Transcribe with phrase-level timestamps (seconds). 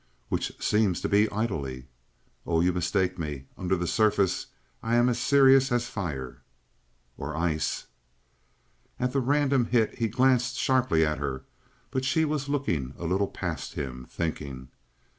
[0.29, 1.85] "Which seems to be idly."
[2.47, 3.45] "Oh, you mistake me.
[3.55, 4.47] Under the surface
[4.81, 6.41] I am as serious as fire."
[7.19, 7.85] "Or ice."
[8.99, 11.45] At the random hit he glanced sharply at her,
[11.91, 14.69] but she was looking a little past him, thinking.